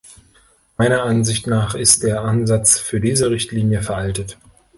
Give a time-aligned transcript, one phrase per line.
[0.79, 4.35] Meiner Ansicht nach ist der Ansatz für diese Richtlinie veraltet.